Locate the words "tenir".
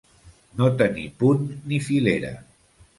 0.79-1.05